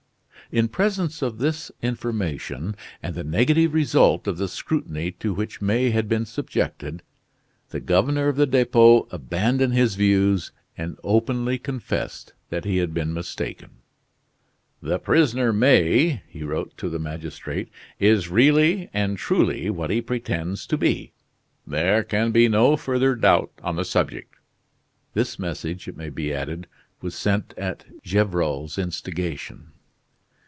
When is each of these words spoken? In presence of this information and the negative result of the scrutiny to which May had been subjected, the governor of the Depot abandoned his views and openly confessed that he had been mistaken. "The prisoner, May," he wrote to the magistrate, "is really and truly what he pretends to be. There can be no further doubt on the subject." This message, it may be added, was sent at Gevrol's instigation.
In 0.53 0.67
presence 0.67 1.21
of 1.21 1.37
this 1.37 1.71
information 1.81 2.75
and 3.01 3.15
the 3.15 3.23
negative 3.23 3.73
result 3.73 4.27
of 4.27 4.37
the 4.37 4.49
scrutiny 4.49 5.09
to 5.11 5.33
which 5.33 5.61
May 5.61 5.91
had 5.91 6.09
been 6.09 6.25
subjected, 6.25 7.03
the 7.69 7.79
governor 7.79 8.27
of 8.27 8.35
the 8.35 8.45
Depot 8.45 9.07
abandoned 9.11 9.73
his 9.73 9.95
views 9.95 10.51
and 10.77 10.97
openly 11.05 11.57
confessed 11.57 12.33
that 12.49 12.65
he 12.65 12.79
had 12.79 12.93
been 12.93 13.13
mistaken. 13.13 13.69
"The 14.81 14.99
prisoner, 14.99 15.53
May," 15.53 16.21
he 16.27 16.43
wrote 16.43 16.75
to 16.79 16.89
the 16.89 16.99
magistrate, 16.99 17.69
"is 17.97 18.27
really 18.27 18.89
and 18.93 19.17
truly 19.17 19.69
what 19.69 19.89
he 19.89 20.01
pretends 20.01 20.67
to 20.67 20.77
be. 20.77 21.13
There 21.65 22.03
can 22.03 22.31
be 22.31 22.49
no 22.49 22.75
further 22.75 23.15
doubt 23.15 23.53
on 23.63 23.77
the 23.77 23.85
subject." 23.85 24.35
This 25.13 25.39
message, 25.39 25.87
it 25.87 25.95
may 25.95 26.09
be 26.09 26.33
added, 26.33 26.67
was 27.01 27.15
sent 27.15 27.53
at 27.55 27.85
Gevrol's 28.03 28.77
instigation. 28.77 29.67